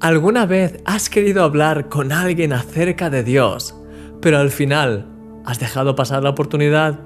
¿Alguna 0.00 0.46
vez 0.46 0.80
has 0.86 1.10
querido 1.10 1.44
hablar 1.44 1.90
con 1.90 2.10
alguien 2.10 2.54
acerca 2.54 3.10
de 3.10 3.22
Dios, 3.22 3.74
pero 4.22 4.38
al 4.38 4.48
final 4.48 5.04
has 5.44 5.60
dejado 5.60 5.94
pasar 5.94 6.22
la 6.22 6.30
oportunidad? 6.30 7.00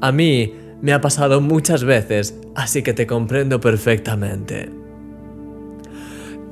A 0.00 0.12
mí 0.12 0.54
me 0.80 0.92
ha 0.92 1.00
pasado 1.00 1.40
muchas 1.40 1.82
veces, 1.82 2.38
así 2.54 2.84
que 2.84 2.94
te 2.94 3.08
comprendo 3.08 3.60
perfectamente. 3.60 4.70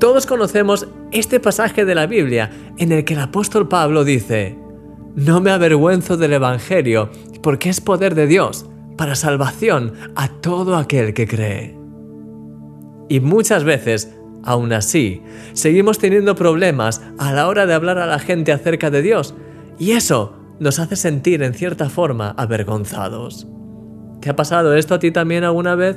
Todos 0.00 0.26
conocemos 0.26 0.88
este 1.12 1.38
pasaje 1.38 1.84
de 1.84 1.94
la 1.94 2.06
Biblia 2.06 2.50
en 2.78 2.90
el 2.90 3.04
que 3.04 3.14
el 3.14 3.20
apóstol 3.20 3.68
Pablo 3.68 4.02
dice, 4.02 4.58
No 5.14 5.40
me 5.40 5.52
avergüenzo 5.52 6.16
del 6.16 6.32
Evangelio, 6.32 7.08
porque 7.40 7.68
es 7.68 7.80
poder 7.80 8.16
de 8.16 8.26
Dios 8.26 8.66
para 8.96 9.14
salvación 9.14 9.92
a 10.16 10.26
todo 10.26 10.74
aquel 10.74 11.14
que 11.14 11.28
cree. 11.28 11.78
Y 13.08 13.20
muchas 13.20 13.62
veces 13.62 14.16
Aún 14.42 14.72
así, 14.72 15.22
seguimos 15.52 15.98
teniendo 15.98 16.34
problemas 16.34 17.02
a 17.18 17.32
la 17.32 17.48
hora 17.48 17.66
de 17.66 17.74
hablar 17.74 17.98
a 17.98 18.06
la 18.06 18.18
gente 18.18 18.52
acerca 18.52 18.90
de 18.90 19.02
Dios 19.02 19.34
y 19.78 19.92
eso 19.92 20.34
nos 20.58 20.78
hace 20.78 20.96
sentir 20.96 21.42
en 21.42 21.54
cierta 21.54 21.88
forma 21.88 22.30
avergonzados. 22.30 23.46
¿Te 24.20 24.30
ha 24.30 24.36
pasado 24.36 24.74
esto 24.74 24.94
a 24.94 24.98
ti 24.98 25.10
también 25.10 25.44
alguna 25.44 25.74
vez? 25.74 25.96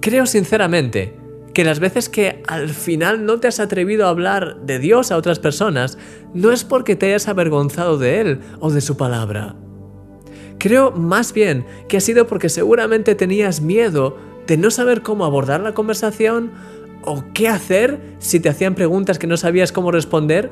Creo 0.00 0.26
sinceramente 0.26 1.16
que 1.54 1.64
las 1.64 1.80
veces 1.80 2.08
que 2.08 2.42
al 2.46 2.68
final 2.68 3.24
no 3.24 3.40
te 3.40 3.48
has 3.48 3.60
atrevido 3.60 4.06
a 4.06 4.10
hablar 4.10 4.56
de 4.62 4.78
Dios 4.78 5.10
a 5.10 5.16
otras 5.16 5.38
personas 5.38 5.96
no 6.34 6.52
es 6.52 6.64
porque 6.64 6.96
te 6.96 7.06
hayas 7.06 7.28
avergonzado 7.28 7.96
de 7.96 8.20
Él 8.20 8.40
o 8.60 8.70
de 8.70 8.80
su 8.80 8.96
palabra. 8.96 9.54
Creo 10.58 10.90
más 10.90 11.32
bien 11.32 11.64
que 11.88 11.96
ha 11.96 12.00
sido 12.00 12.26
porque 12.26 12.48
seguramente 12.48 13.14
tenías 13.14 13.60
miedo 13.60 14.16
de 14.46 14.56
no 14.56 14.70
saber 14.70 15.02
cómo 15.02 15.24
abordar 15.24 15.60
la 15.60 15.74
conversación 15.74 16.52
o 17.02 17.24
qué 17.32 17.48
hacer 17.48 18.16
si 18.18 18.40
te 18.40 18.48
hacían 18.48 18.74
preguntas 18.74 19.18
que 19.18 19.26
no 19.26 19.36
sabías 19.36 19.72
cómo 19.72 19.90
responder. 19.90 20.50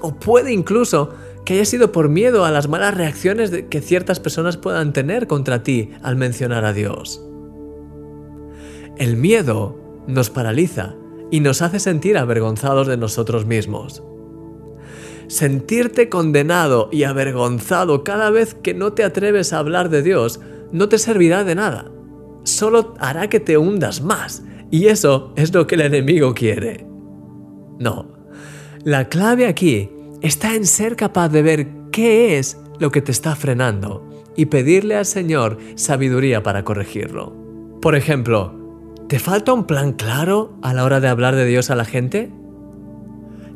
O 0.00 0.14
puede 0.14 0.52
incluso 0.52 1.10
que 1.44 1.54
haya 1.54 1.64
sido 1.64 1.92
por 1.92 2.08
miedo 2.08 2.44
a 2.44 2.50
las 2.50 2.68
malas 2.68 2.94
reacciones 2.94 3.50
que 3.68 3.80
ciertas 3.80 4.20
personas 4.20 4.56
puedan 4.56 4.92
tener 4.92 5.26
contra 5.26 5.62
ti 5.62 5.90
al 6.02 6.16
mencionar 6.16 6.64
a 6.64 6.72
Dios. 6.72 7.22
El 8.96 9.16
miedo 9.16 9.78
nos 10.06 10.30
paraliza 10.30 10.94
y 11.30 11.40
nos 11.40 11.62
hace 11.62 11.78
sentir 11.78 12.18
avergonzados 12.18 12.86
de 12.86 12.96
nosotros 12.96 13.46
mismos. 13.46 14.02
Sentirte 15.28 16.08
condenado 16.08 16.88
y 16.90 17.04
avergonzado 17.04 18.02
cada 18.02 18.30
vez 18.30 18.54
que 18.54 18.74
no 18.74 18.92
te 18.92 19.04
atreves 19.04 19.52
a 19.52 19.58
hablar 19.58 19.88
de 19.88 20.02
Dios 20.02 20.40
no 20.72 20.88
te 20.88 20.98
servirá 20.98 21.44
de 21.44 21.54
nada 21.54 21.90
solo 22.44 22.94
hará 22.98 23.28
que 23.28 23.40
te 23.40 23.58
hundas 23.58 24.02
más. 24.02 24.42
Y 24.70 24.86
eso 24.86 25.32
es 25.36 25.52
lo 25.52 25.66
que 25.66 25.74
el 25.74 25.82
enemigo 25.82 26.34
quiere. 26.34 26.86
No. 27.78 28.12
La 28.84 29.08
clave 29.08 29.46
aquí 29.46 29.90
está 30.22 30.54
en 30.54 30.66
ser 30.66 30.96
capaz 30.96 31.28
de 31.28 31.42
ver 31.42 31.68
qué 31.90 32.38
es 32.38 32.58
lo 32.78 32.90
que 32.90 33.02
te 33.02 33.12
está 33.12 33.34
frenando 33.34 34.08
y 34.36 34.46
pedirle 34.46 34.96
al 34.96 35.06
Señor 35.06 35.58
sabiduría 35.74 36.42
para 36.42 36.64
corregirlo. 36.64 37.34
Por 37.82 37.94
ejemplo, 37.94 38.54
¿te 39.08 39.18
falta 39.18 39.52
un 39.52 39.64
plan 39.64 39.92
claro 39.92 40.56
a 40.62 40.72
la 40.72 40.84
hora 40.84 41.00
de 41.00 41.08
hablar 41.08 41.34
de 41.34 41.46
Dios 41.46 41.70
a 41.70 41.74
la 41.74 41.84
gente? 41.84 42.30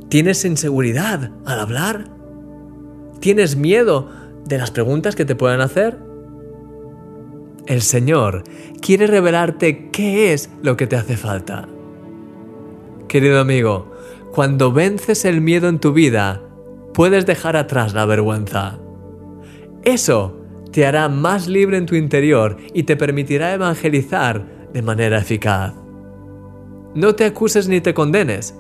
¿Tienes 0.08 0.44
inseguridad 0.44 1.30
al 1.44 1.60
hablar? 1.60 2.10
¿Tienes 3.20 3.56
miedo 3.56 4.10
de 4.46 4.58
las 4.58 4.70
preguntas 4.70 5.16
que 5.16 5.24
te 5.24 5.34
puedan 5.34 5.60
hacer? 5.60 5.98
El 7.66 7.80
Señor 7.80 8.44
quiere 8.82 9.06
revelarte 9.06 9.90
qué 9.90 10.32
es 10.32 10.50
lo 10.62 10.76
que 10.76 10.86
te 10.86 10.96
hace 10.96 11.16
falta. 11.16 11.66
Querido 13.08 13.40
amigo, 13.40 13.90
cuando 14.32 14.72
vences 14.72 15.24
el 15.24 15.40
miedo 15.40 15.68
en 15.68 15.78
tu 15.78 15.92
vida, 15.92 16.42
puedes 16.92 17.24
dejar 17.24 17.56
atrás 17.56 17.94
la 17.94 18.04
vergüenza. 18.04 18.78
Eso 19.82 20.40
te 20.72 20.86
hará 20.86 21.08
más 21.08 21.46
libre 21.46 21.78
en 21.78 21.86
tu 21.86 21.94
interior 21.94 22.58
y 22.74 22.82
te 22.82 22.96
permitirá 22.96 23.54
evangelizar 23.54 24.44
de 24.72 24.82
manera 24.82 25.18
eficaz. 25.18 25.72
No 26.94 27.14
te 27.14 27.24
acuses 27.24 27.68
ni 27.68 27.80
te 27.80 27.94
condenes. 27.94 28.54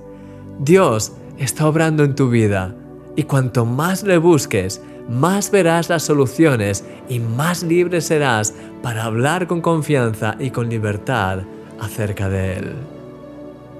Dios 0.60 1.12
está 1.38 1.66
obrando 1.66 2.04
en 2.04 2.14
tu 2.14 2.30
vida 2.30 2.74
y 3.16 3.24
cuanto 3.24 3.64
más 3.64 4.02
le 4.02 4.18
busques, 4.18 4.82
más 5.08 5.50
verás 5.50 5.88
las 5.88 6.02
soluciones 6.02 6.84
y 7.08 7.20
más 7.20 7.62
libre 7.62 8.00
serás 8.00 8.54
para 8.82 9.04
hablar 9.04 9.46
con 9.46 9.60
confianza 9.60 10.36
y 10.38 10.50
con 10.50 10.68
libertad 10.68 11.40
acerca 11.80 12.28
de 12.28 12.56
Él. 12.56 12.72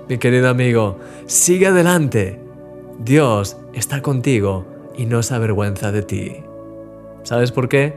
Mi 0.08 0.18
querido 0.18 0.50
amigo, 0.50 0.98
sigue 1.26 1.68
adelante. 1.68 2.38
Dios 2.98 3.56
está 3.72 4.02
contigo 4.02 4.66
y 4.96 5.06
no 5.06 5.22
se 5.22 5.34
avergüenza 5.34 5.90
de 5.92 6.02
ti. 6.02 6.36
¿Sabes 7.22 7.52
por 7.52 7.68
qué? 7.68 7.94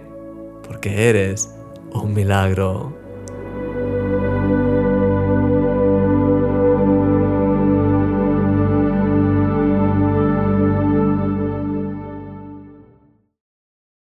Porque 0.66 1.10
eres 1.10 1.54
un 1.92 2.14
milagro. 2.14 3.07